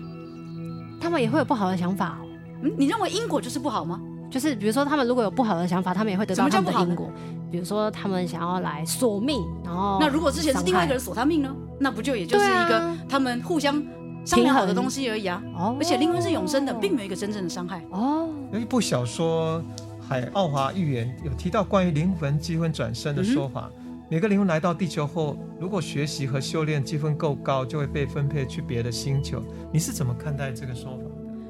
[1.00, 2.28] 他们也会有不好的想法哦。
[2.64, 4.02] 嗯，你认为因果就是不好吗？
[4.34, 7.08] 就是比如说，他们如果有不好的想法，他们也会得到他们的因果。
[7.52, 11.56] 比如说，他们想要来索命，然后那如果之前是另外一个人索他命呢？
[11.80, 13.80] 那不就也就是一个他们互相
[14.26, 15.40] 商量好的东西而已啊？
[15.56, 17.80] 哦，而且灵魂是永生的，并没有一个真正的伤害。
[17.92, 19.62] 哦，有一部小说
[20.02, 23.70] 《海奥华预言》有提到关于灵魂积分转生的说法。
[23.86, 29.44] 嗯、每个灵魂来到地球后，如果学习和修炼积分够高，就会被分配去别的星球。
[29.72, 31.03] 你是怎么看待这个说法？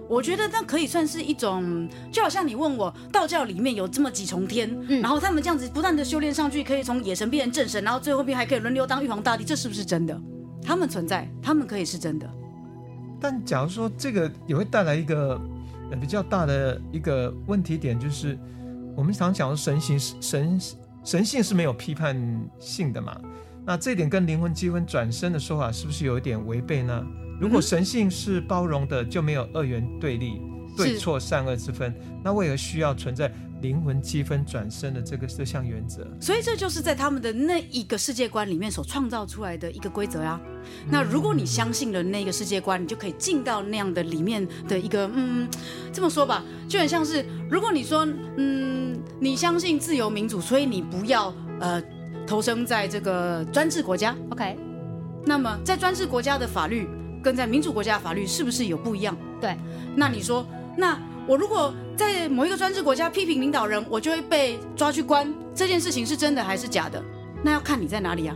[0.10, 10.20] 我觉得那可以算是一种，就好像你问我，道教里面有这么几重天，嗯，然后他们这样子不断的修炼上去，可以从野神变成正神，然后最后边还可以轮流当玉皇大帝，这是不是真的？
[10.62, 12.30] 他们存在，他们可以是真的。
[13.20, 15.40] 但假如说这个也会带来一个
[16.00, 18.38] 比较大的一个问题点，就是
[18.96, 20.60] 我们常讲的神性神
[21.04, 22.16] 神性是没有批判
[22.60, 23.18] 性的嘛？
[23.66, 27.02] 那这点跟灵魂积分转身的说法是不是有一点违背呢？
[27.40, 30.42] 如果神性是包容的，就没有二元对立、
[30.78, 31.94] 对错、善恶之分，
[32.24, 36.08] 那为何需要存在灵魂积分转身的这个这项原则？
[36.22, 40.40] 所以这就是在他们的那一个世界观里面所创造出来的一个规则啊。
[40.90, 45.48] 那如果你相信了那个世界观，你就可以进到那样的里面的一个，嗯，
[45.92, 51.84] 这么说吧，就很像是如果你说，嗯，你相信自由民主，所以你不要呃
[52.26, 54.58] 投生在这个专制国家，OK？
[55.26, 56.88] 那么在专制国家的法律。
[57.24, 59.18] 跟在民主国家的法律是不是有不一样？
[59.40, 59.58] 对，
[59.96, 60.46] 那你说，
[60.78, 67.02] 那我如果在某一个专制国家批评领导人，我就会被抓去关，这件事情是真的还是假的？
[67.42, 68.36] 那要看你在哪里啊。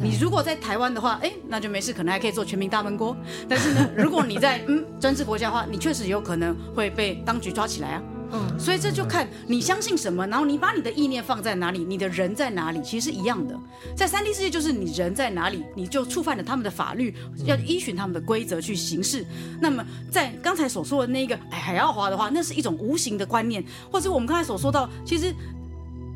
[0.00, 3.16] 你如果在台湾的话，哎，那就没事，可能还可以做全民大闷锅。
[3.48, 8.02] 但是呢， 如果你在嗯专制国家的话，你确实有可能会被当局抓起来啊。
[8.30, 13.58] 嗯，所以这就看你相信什么，然后你把你的意念放在哪里，你的人在哪里，其实是一样的。
[13.96, 17.14] 在三 D 世界，就是你人在哪里，你就触犯了他们的法律，
[17.44, 19.24] 要依循他们的规则去行事。
[19.60, 25.34] 那么在刚才所说的那个海奥华的话，那是一种无形的观念，或者我们刚才所说到，其实。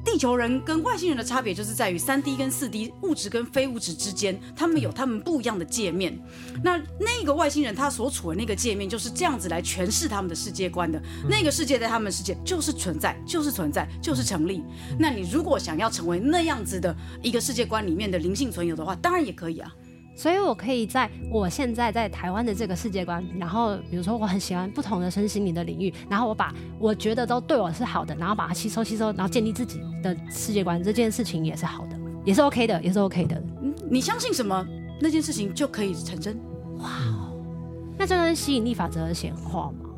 [0.04, 6.18] 地球人跟外星人的差别就是在于三 D 跟四 D 物质跟非物质之间，他们有他们不一样的界面。
[6.62, 11.00] 那那个外星人他所处的那个界面就是这样子来诠释他们的世界观的。
[11.28, 14.62] 那个世界在他们世界就是存在，就是存在，就是成立。
[14.98, 19.72] 那你如果想要成为那样子的一个世界观里面的灵性存有的话，当然也可以啊。
[20.14, 33.42] 所以，我可以在我现在在台湾的这个世界观，然后比如说我很喜欢不同的身心灵的领域，然后我把我觉得都对我是好的，然后把它吸收吸收，然后建立自己的世界观，这件事情也是好的，也是 OK 的，也是 OK 的。
[33.62, 34.66] 嗯，你相信什么，
[35.00, 36.38] 那件事情就可以成真。
[36.78, 36.90] 哇，
[37.98, 39.88] 那这跟吸引力法则显化吗？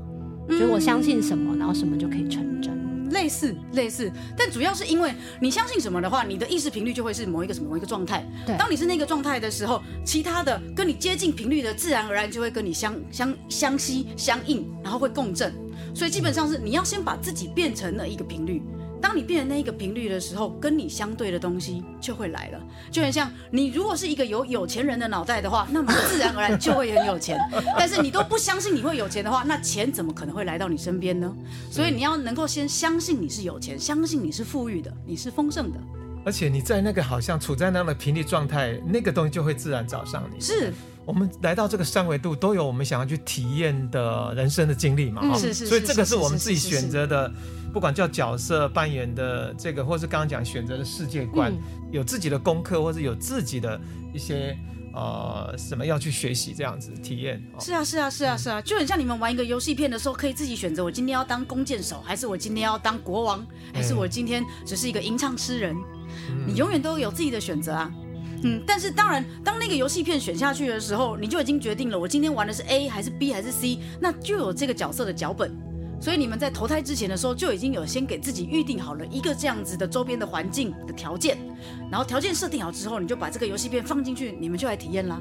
[0.49, 2.79] 就是我相信什么，然后什么就可以成真。
[3.15, 8.27] 类似类似，但主要是因为你相信什么的话，你的意识频率就会是某一个什么某一个状态。
[8.45, 15.55] 对，当你是那个状态的时候，其他的跟你接近频率的，自然而然就会跟你相相相吸相应，然后会共振。
[15.95, 18.61] 所以基本上是你要先把自己变成了一个频率。
[19.05, 27.39] 当你变成那一个频率的时候，跟你相对的东西就会来了，就很像你如果是一个有有钱人的脑袋的话，那么自然而然就会很有钱。
[27.77, 31.31] 但是你都不相信你会有钱的话，那钱怎么可能会来到你身边呢？
[31.71, 35.79] 所以你要能够先相信你是有钱，相信你是富裕的，你是丰盛的。
[36.25, 40.41] 而且你在那个好像处在那样的频率状态，那个东西就会自然找上你。
[40.41, 40.73] 是
[41.07, 45.23] 我们来到这个三维度，都有我们想要去体验的人生的经历嘛？
[45.25, 45.67] 嗯，是是。
[45.67, 47.33] 所以这个是我们自己选择的。
[47.73, 51.59] 不管叫角色扮演的这个，或是刚刚讲选择的世界观，嗯、
[51.91, 53.81] 有自己的功课，或是有自己的
[54.13, 54.57] 一些
[54.95, 57.43] 呃什么要去学习这样子体验。
[57.59, 65.75] 是啊，是啊，是啊，是啊，就很像你们玩一个游戏片的时候，可以自己选择，我今天要当弓箭手，还是我今天要当国王，还是我今天只是一个吟唱诗人？
[66.31, 67.93] 嗯、你永远都有自己的选择啊。
[68.45, 75.51] 嗯，但是当然，当那个游戏片选下去的时候，你就已经决定了，我今天玩的是 A 还是 B 还是 C，那就有这个角色的脚本。
[75.99, 81.39] 所以你们在投胎之前的时候，就已经有先给自己预定好了一个这样子的周边的环境的条件，
[81.91, 85.19] 然后条件设定好之后，你就把这个游戏片放进去，你们就来体验啦。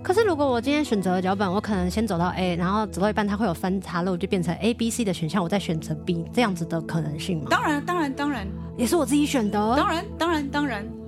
[0.00, 7.46] 可是如果我今天选择了脚本，我可能先走到 A，然后走到一半它会有分岔路，就变成 A、B、C 的选项，我再选择 B 这样子的可能性吗？
[7.50, 8.46] 当然，当然，当然，
[8.76, 9.58] 也是我自己选的。
[9.76, 11.01] 当然，当然，当然。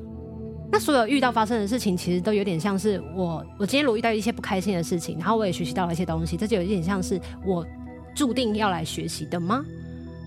[0.75, 7.65] 那所有遇到发生的事情，其实都有点像是我，我今天如果遇到一些不开心的事情，然后我也学习到了一些东西，这就有一点像是我
[8.13, 9.65] 注定要来学习的吗？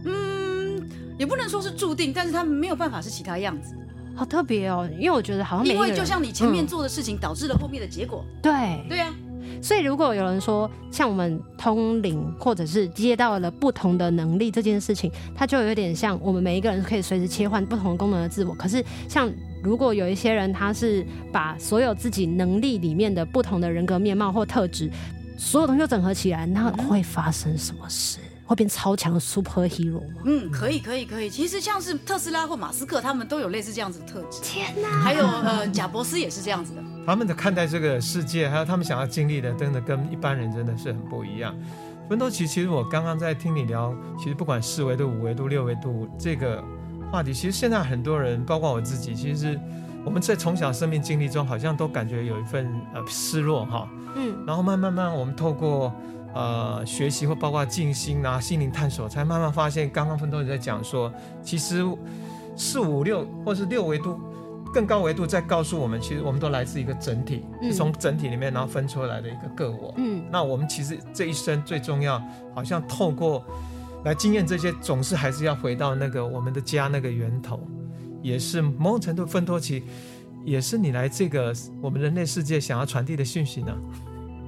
[0.05, 0.81] 嗯，
[1.19, 3.75] 也不能说是注定，但是他没有办法是其他样子。
[4.15, 8.23] 好特别哦，因为我觉得好像因为就像你前面做的事情导致了后面的结果。
[8.25, 9.13] 嗯、对对呀、啊，
[9.61, 18.55] 所以如果有人说像我们通灵或者是接到了不同的能力这件事情，它就有点像我们每一个人可以随时切换不同功能的自我。
[18.55, 19.29] 可是像
[19.63, 24.89] 如果有一些人他是把所有自己能力里面的不同的人格面貌或特质，
[25.37, 28.19] 所有东西都整合起来，那会发生什么事？
[28.45, 30.21] 会变超强的 superhero 吗？
[30.23, 31.29] 嗯，可以，可以，可以。
[31.29, 34.41] 其实像是特斯拉或马斯克，他们都有类似这样子的特质。
[34.41, 34.87] 天哪！
[35.01, 36.81] 还有呃，贾伯斯也是这样子的。
[37.05, 41.53] 他们的看待这个世界，还有他们想要经历的，真的跟一般人真的是很不一样。
[42.07, 46.63] 芬多奇，其实我刚刚在听你聊，其实不管四维度、五维度、六维度这个
[47.11, 49.59] 话题，其实现在很多人，包括我自己，其实
[50.05, 53.87] 我们在从小生命经历中，好像都感觉有一份呃失落哈。
[54.15, 54.35] 嗯。
[54.45, 55.93] 然后慢慢慢，我们透过。
[56.35, 61.83] 呃，学习或包括静心啊，心灵探索，才慢慢发现，刚刚芬多也在讲说，其实
[62.55, 64.19] 四五六或是六维度
[64.71, 69.91] 更高维度在告诉我们，其实我们都来自一个整体，是从整体里面然后分出来的一个个我。
[69.97, 72.21] 嗯，那我们其实这一生最重要，
[72.53, 73.43] 好像透过
[74.03, 77.59] 来经验这些，总是还是要回到那个我们的家那个源头，
[78.21, 79.83] 也是某种程度分多奇，
[80.45, 83.77] 也是你来这个我们人类世界想要传递的讯息呢。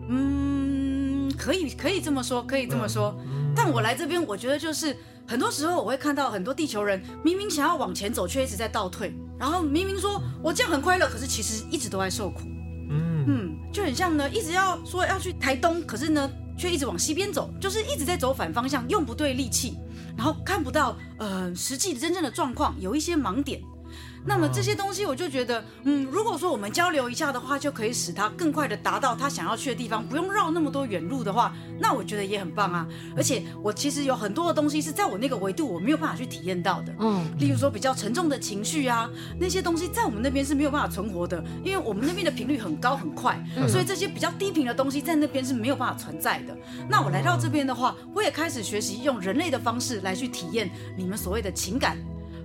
[0.10, 1.10] 嗯。
[1.38, 3.18] 可以可以这么说，可以这么说。
[3.56, 4.94] 但我来这边，我觉得就是
[5.26, 9.14] 很多时候我会看到很多地球人明明想要往前走，却一直在倒退。
[9.40, 12.42] 然后明明说我这样很快乐，可是其实一直都在受苦。
[12.90, 16.30] 嗯嗯，就很像呢，一直要说要去台东，可是呢
[16.60, 19.78] 却一直往西边走，就是一直在走反方向，用不对力气，
[20.18, 23.64] 然后看不到呃实际真正的状况，有一些盲点。
[24.26, 32.88] 那么这些东西，我就觉得，嗯，如果说我们交流一下的话，就可以使他更快的达到他想要去的地方，不用绕那么多远路的话，那我觉得也很棒啊。
[33.16, 46.56] 而且我其实有很多的东西是在我那个维度我没有办法去体验到的，嗯，例如说比较沉重的情绪啊，那些东西在我们那边是没有办法存活的，因为我们那边的频率很高很快，所以这些比较低频的东西在那边是没有办法存在的。
[46.90, 51.98] 那我来到这边的话，我也开始学习用人类的方式来去体验你们所谓的情感。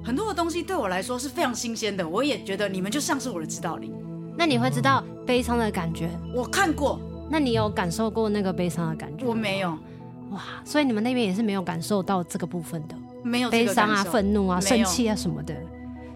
[0.04, 3.90] 很多的东西对我来说是非常新鲜的，我也觉得你们就像是我的指导灵。
[4.36, 6.10] 那你会知道悲伤的感觉？
[6.34, 7.00] 我看过。
[7.30, 9.24] 那你有感受过那个悲伤的感觉？
[9.24, 9.70] 我没有。
[10.30, 15.54] 哇，所以你们那边也是没有感受到这个部分的，没有悲伤啊、愤怒啊、生气啊什么的。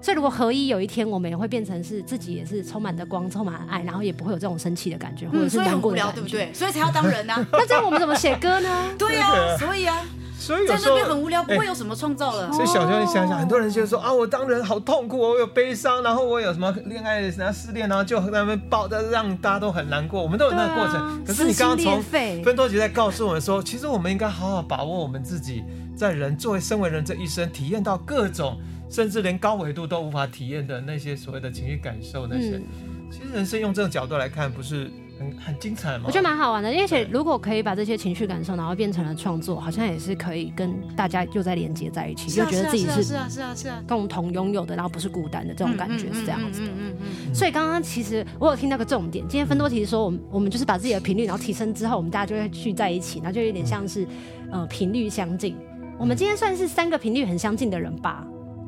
[0.03, 6.53] 所以如果合一有一天我们也会变成是自己也是充满的光、充满爱，然后也不会有这种生气的感觉，或者是难过的感觉，嗯、对不对？
[6.53, 7.47] 所以才要当人呢、啊。
[7.53, 8.69] 那这样我们怎么写歌呢？
[8.99, 9.97] 对呀、啊，所以啊。
[10.39, 12.47] 所以有在那边很无聊，不会有什么创造了。
[12.47, 20.23] 欸、所以小时候，你想想，很多人就说啊，我当人好痛苦，我有悲伤，然后我有什么恋爱然后失恋，然后就在那边抱着，让大家都很难过。
[20.23, 20.95] 我们都有那个过程。
[20.95, 25.65] 啊、可是你刚刚从芬多杰在告诉我们说，其实我们应该好好把握我们自己
[25.97, 32.57] 在人作为身为人这一生，体验到各种甚至连高维度都无法体验的那些所谓的情绪感受那些。
[32.57, 32.65] 嗯、
[33.11, 34.89] 其实人生用这种角度来看，不是。
[35.19, 36.05] 很很精彩吗？
[36.07, 46.69] 我觉得蛮好玩的，而且如果可以把这些情绪感受，然后变成了创作，好像也是可以跟大家又在连接在一起，又觉得自己是是啊是啊是啊共同拥有的，然后不是孤单的这种感觉是这样子的。
[46.69, 47.35] 嗯嗯。
[47.35, 54.07] 所以刚刚其实我有听到个重点，今天分多奇说，我们我们就是把自己的频率然后提升之后，我们大家就会聚在一起，然后就有点像是
[54.51, 55.57] 呃频率相近。
[55.99, 58.25] 我们今天算是三个频率很相近的人吧。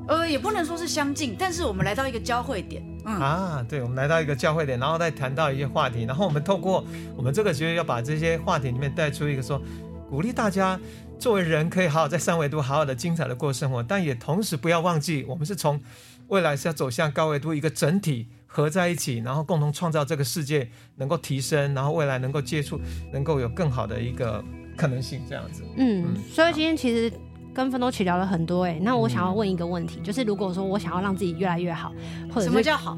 [0.08, 2.82] 呃，也不能说是相近，但是我们来到一个交汇点。
[3.04, 6.84] 嗯啊，对，我们来到一个教会点，然后再谈到一些话题，然后我们透过
[7.16, 9.60] 我们这个学要把这些话题里面带出一个说，
[10.08, 10.78] 鼓励大家
[11.18, 15.80] 作为人可以好好在三维度好好的精彩的过生活，但也同时不要忘记，我们是从
[16.28, 22.80] 未来是要走向高维度一个整体合在一起，然后共同创造这个世界能够提升，然后未来能够接触，
[23.12, 24.44] 能够有更好的一个
[24.76, 25.62] 可能性，这样子。
[25.76, 27.12] 嗯，嗯，所以今天其实。
[27.60, 31.92] 跟芬多奇聊了很多哎、欸，那我想要问一个问题，嗯、就是如果说我想要让自己越来越好，
[32.32, 32.96] 或者什么叫好？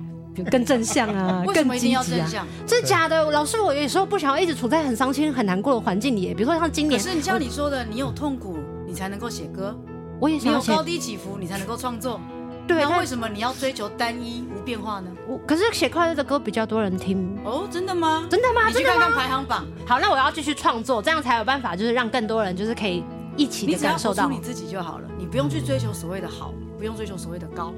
[0.48, 2.46] 更正向啊， 为什么一定要正向？
[2.64, 3.28] 这是假的。
[3.32, 6.32] 老师，我有时候不想要一直处在很伤心、很难过的环境里。
[6.32, 9.76] 比如说像今年，可是你像你说的，你有痛苦，你才能够写歌。
[10.20, 12.20] 我也想要你有高低起伏，你才能够创作。
[12.64, 15.10] 对，那为什么你要追求单一无变化呢？
[15.26, 18.24] 我可是写快乐的歌比较多人听哦，真的吗？
[18.30, 18.68] 真的吗？
[18.68, 19.66] 你去看看排行榜。
[19.84, 23.02] 好，那我要继续创作，这样才有办法，就是让更多人就是可以。
[23.36, 24.28] 一起的感受到。
[24.28, 27.72] 你，你自己就好了，你不用去追求所谓的好，不用追求所谓的高，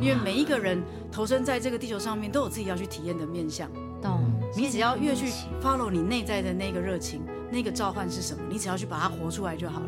[0.00, 3.68] 因为每一个人投身在这个地球上面都有自己要去体验的面向。
[4.00, 4.20] 懂。
[4.54, 5.26] 你只要越去
[5.62, 9.86] follow 你内在的那个热情，那个召唤是什么，你只要去把它活出来就好了。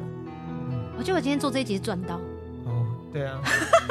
[0.97, 2.17] 我觉得我今天做这一集赚到。
[2.65, 3.43] 哦，对啊，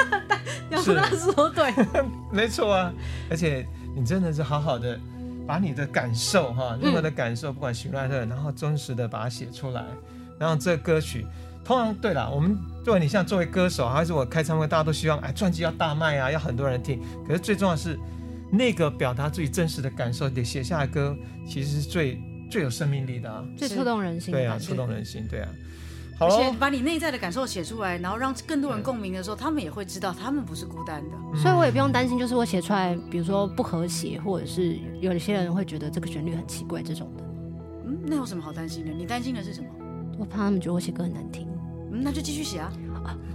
[0.72, 1.72] 要说他说对，
[2.32, 2.92] 没错啊，
[3.30, 5.00] 而且你真的是好好的
[5.46, 9.86] 把你的感受哈，任何的感受，不管喜怒哀乐，然后真实的把它写出来，
[10.44, 11.26] 然后这歌曲。
[11.64, 17.00] 通常对了，我们作为你像作为歌手，还是我开唱会，大家都希望哎，专辑要大卖啊，要很多人听。
[17.26, 17.98] 可是最重要的是
[18.52, 21.16] 那个表达自己真实的感受，得写下来歌，
[21.48, 22.22] 其实是最
[22.52, 24.34] 最有生命力的啊， 最触动人心。
[24.34, 25.48] 对啊，触动人心，对啊。
[26.20, 31.40] 好，而且把你内在的感受写出来，然后让更多人共鸣的时候，他们也会知道他们不是孤单的。
[31.40, 37.24] 所以我也不用担心，就是我写出来，比如说不和谐，或者是有一些人会觉得这个旋律很奇怪这种的。
[37.86, 38.92] 嗯，那有什么好担心的？
[38.92, 39.68] 你担心的是什么？
[40.18, 41.48] 我怕他们觉得我写歌很难听。
[41.92, 42.72] 嗯，那就继续写啊！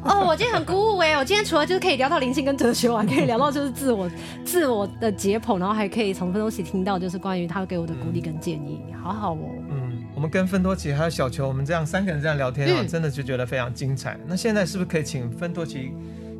[0.04, 1.12] 哦，我今天很鼓舞哎！
[1.14, 4.10] 我今天除了就是可以聊到灵性跟哲学，我还可以聊到就是自我、
[4.44, 9.48] 自我的解剖，然后还可以从芬多奇听到就是关于他给我的鼓励跟建议，好好哦。
[9.70, 14.18] 嗯，我们跟芬多奇还有小球，我们这样三个人这样聊天啊，嗯、真的就觉得非常精彩。
[14.26, 15.92] 那现在是不是可以请芬多奇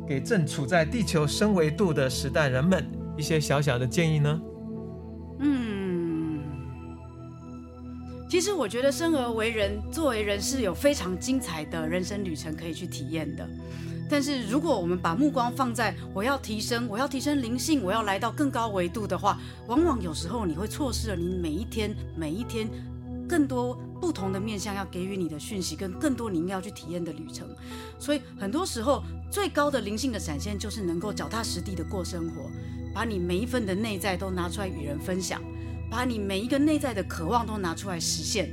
[0.07, 2.83] 给正处在地球升维度的时代人们
[3.17, 4.41] 一些小小的建议呢？
[8.29, 13.49] 其实我觉得生而为人，作为人是有非常精彩的人生旅程可以去体验的。
[14.07, 22.69] 但是如果我们把目光放在我要提升，我要提升灵性，我要来到更高维度的话，往往有时候你会错失了你每一天每一天
[23.27, 27.47] 更多不同的面向要给予你的讯息，跟更多你应该要去体验的旅程。
[27.97, 32.43] 所以很多时候最高的灵性的展现，就是能够脚踏实地的过生活，
[32.93, 35.41] 把你每一份的内在都拿出来与人分享。
[35.89, 38.49] 把你每一个内在的渴望都拿出来实现，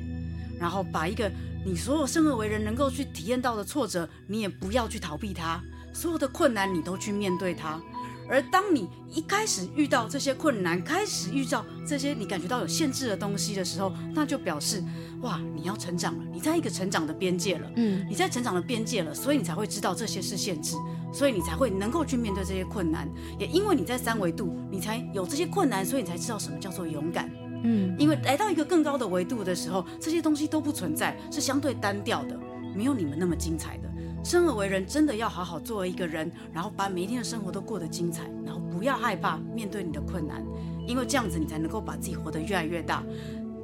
[0.58, 1.30] 然后把一个
[1.64, 5.62] 你所有生而为人能够去体验到的挫折，你也不要去逃避它，
[5.92, 7.80] 所有的困难你都去面对它。
[8.28, 14.82] 而当你一开始遇到这些困难，开始遇到这些你感觉到有限制的东西的时候，那就表示
[15.22, 20.76] 哇，你要成长了，你在一个成长的边界了，嗯，你在成长的边界了，所以你才会知道这些是限制。
[21.12, 23.08] 所以你才会能够去面对这些困难，
[23.38, 27.30] 也因为你在三维度，你才有这些困难，所以你才知道什么叫做勇敢。
[27.62, 32.38] 嗯，因为来到一个更高的维度的时候，这些东西都不存在，是相对单调的，
[32.74, 33.88] 没有你们那么精彩的。
[34.26, 40.44] 生而为人，真的要好好作为一个人，然后把每一天的生活都过得精彩，然后不要害怕面对你的困难，
[40.84, 43.04] 因为这样子你才能够把自己活得越来越大。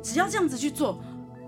[0.05, 1.01] 只要这样子去做，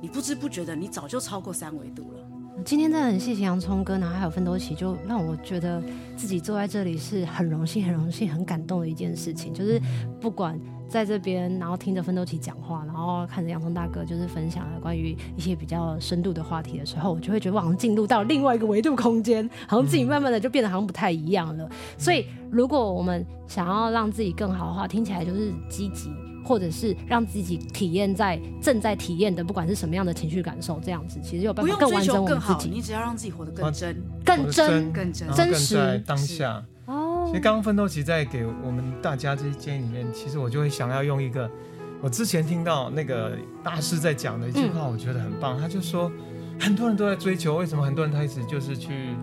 [0.02, 2.18] 你不知不觉的，你早就超过三维度了。
[2.64, 5.80] 今天真的很谢谢洋葱哥，然后还有芬多奇，就让我觉得
[6.16, 9.54] 自己坐在这里是很荣幸、很荣幸、很感动的一件事情。
[9.54, 9.80] 就是
[10.20, 10.58] 不管
[10.88, 21.68] 在这边，然后听着奋斗奇讲话，然后看着洋葱大哥就是分享了关于一些比较深度的话题的时候，我就会觉得我好像进入到另外一个维度空间，好像自己慢慢的就变得好像不太一样了。
[21.98, 26.10] 所以，如果我们想要让自己更好的话，听起来就是积极。
[26.46, 32.68] 或者是让自己体验在正在体验的，不管是什么样的情绪感受，这样子其实有办法更完整我们自己。
[32.68, 36.62] 你只要让自己活得更真、更真、更真、真实当下。
[37.34, 41.50] 哦，其实刚刚奋斗奇在给我们大家这些建议里面，其实我就会想要用一个
[42.00, 43.32] 我之前听到那个
[43.62, 45.58] 大师在讲的一句话，我觉得很棒。
[45.58, 46.10] 嗯、他就说，
[46.60, 49.16] 很多人都在追求，为什么很多人开始就是去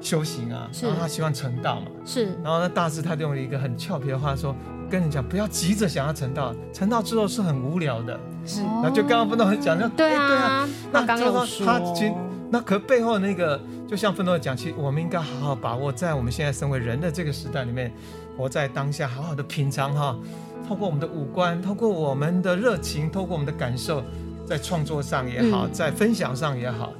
[0.00, 0.68] 修行啊？
[0.82, 1.86] 然后他希望成道嘛。
[2.04, 2.26] 是。
[2.42, 4.54] 然后那大师他就用了一个很俏皮的话说。
[4.90, 8.20] 跟你讲，不要急着想要成道，成道之后是很无聊的。
[8.44, 10.68] 是，那就刚刚奋斗很讲，就对啊，对啊。
[10.92, 11.32] 那刚刚
[11.64, 12.14] 他其实
[12.50, 17.92] 那可背后那个，就像芬多奇讲，其实我们应该好好把握在我们现在身为人的这个时代里面，
[18.36, 20.16] 活在当下，好好的品尝哈。
[20.66, 24.02] 透过我们的五官，透过我们的热情，透过我们的感受，
[24.46, 26.92] 在创作上也好，在分享上也好。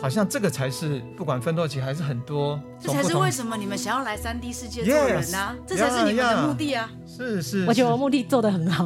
[0.00, 6.90] 好像这个才是不管芬多奇还是很多，这才是为什么你们想要来三 D 世界做人呢、啊？Yes, 这才是你们的目的啊！
[7.06, 8.84] 是是，我觉得我目的做得很好。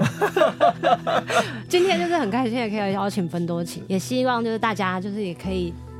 [1.70, 5.72] 今天就是很开心也可以邀请芬多奇，也希望就是大家就是也可以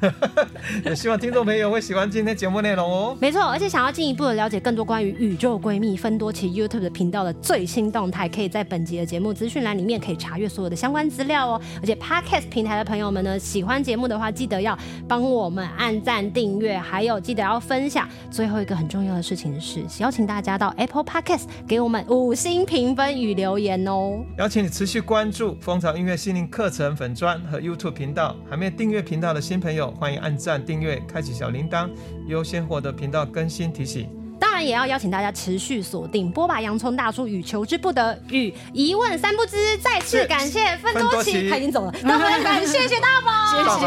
[0.84, 3.16] 也希望听众朋友会喜欢今天节目内容哦。
[3.20, 11.60] 没错，而且想要进一步的了解更多关于宇宙闺蜜芬多奇 YouTube 的频道的最新动态，可以在本集的节目资讯栏里面可以查阅所有的相关资料哦。
[11.80, 14.78] 而且 Podcast 平台的朋友们呢，喜欢节目的话，记得要
[15.08, 18.08] 帮我们按赞、订阅，还有记得要分享。
[18.30, 24.24] 最后一个很重要的事情是，邀请大家到 Apple Podcast 给我们五星评分与留言哦。
[24.38, 31.88] 邀请你持续关注蜂巢音乐心灵课程粉专和 YouTube 频道，还没有订阅频道的新朋友，欢迎按赞、订阅、开启小铃铛，
[32.26, 34.08] 优先获得频道更新提醒。
[34.40, 39.76] 当然，也要邀请大家持续锁定波霸洋葱大叔与求之不得与一问三不知。
[39.78, 41.92] 再次感谢分多奇，他已经走了。
[42.02, 43.86] 那我们感谢谢大宝， 谢谢，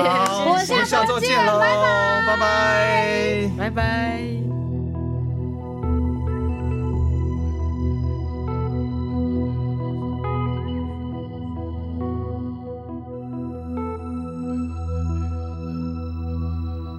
[0.49, 4.50] 我们下周见喽，拜拜，拜拜。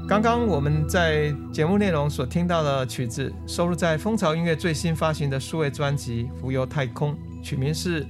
[0.09, 8.05] 刚刚我们在节目内容所听到的曲子，收录在风潮音乐最新发行的数位专辑《浮游太空》，曲名是《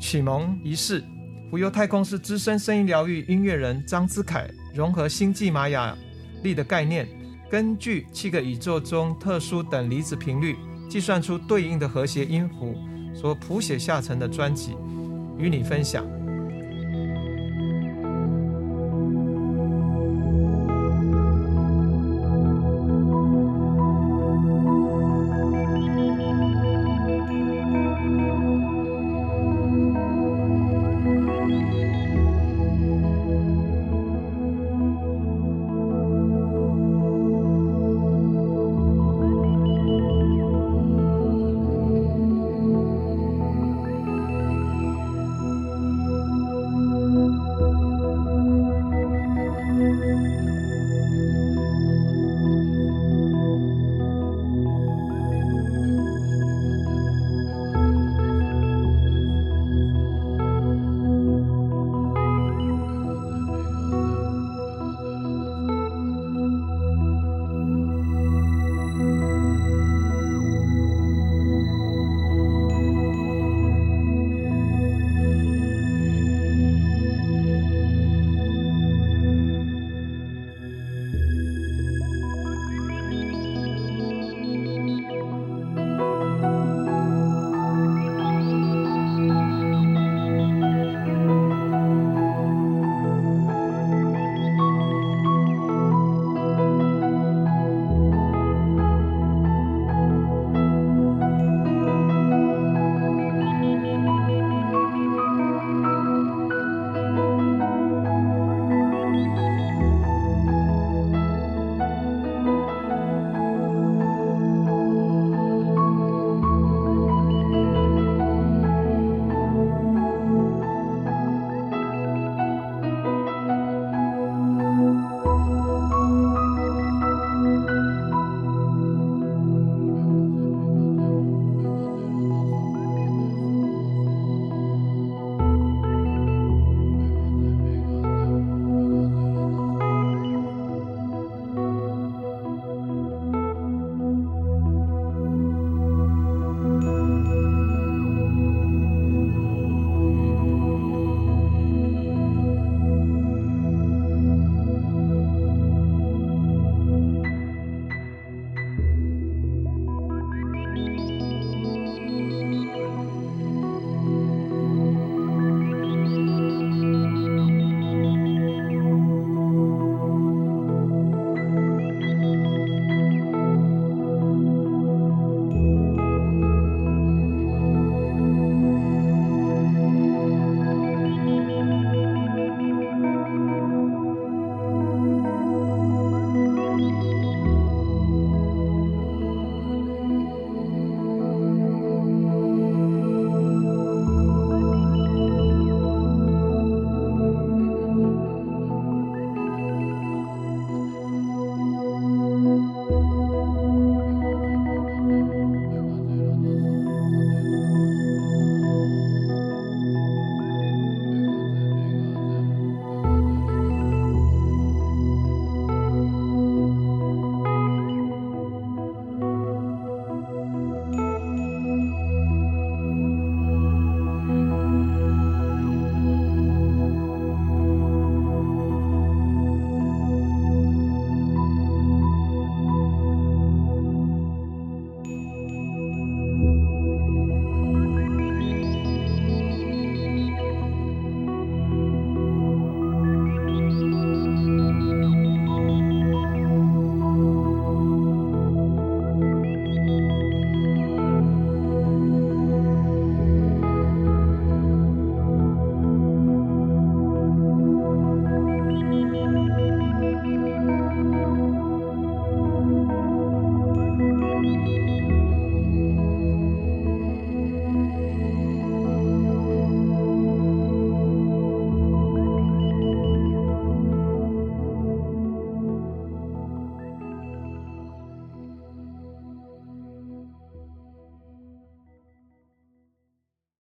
[0.00, 1.02] 启蒙仪式》。
[1.50, 5.96] 《浮游太空》是资深声音疗愈音乐人张之凯融合星际玛雅
[6.42, 7.06] 历的概念，
[7.48, 10.56] 根据七个宇宙中特殊等离子频率，
[10.88, 12.74] 计算出对应的和谐音符
[13.14, 14.74] 所谱写下成的专辑，
[15.38, 16.04] 与你分享。